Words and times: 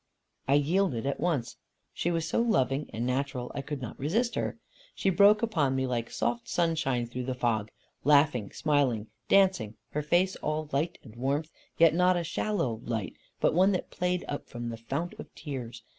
I 0.47 0.55
yielded 0.55 1.05
at 1.05 1.19
once. 1.19 1.57
She 1.93 2.09
was 2.09 2.27
so 2.27 2.41
loving 2.41 2.89
and 2.91 3.05
natural, 3.05 3.51
I 3.53 3.61
could 3.61 3.83
not 3.83 3.99
resist 3.99 4.33
her. 4.33 4.57
She 4.95 5.11
broke 5.11 5.43
upon 5.43 5.75
me 5.75 5.85
like 5.85 6.09
soft 6.09 6.49
sunshine 6.49 7.05
through 7.05 7.25
the 7.25 7.35
fog, 7.35 7.69
laughing, 8.03 8.51
smiling, 8.51 9.09
dancing, 9.29 9.75
her 9.91 10.01
face 10.01 10.35
all 10.37 10.67
light 10.71 10.97
and 11.03 11.15
warmth, 11.15 11.51
yet 11.77 11.93
not 11.93 12.17
a 12.17 12.23
shallow 12.23 12.81
light, 12.83 13.13
but 13.39 13.53
one 13.53 13.73
that 13.73 13.91
played 13.91 14.25
up 14.27 14.47
from 14.47 14.69
the 14.69 14.77
fount 14.77 15.13
of 15.19 15.31
tears. 15.35 15.83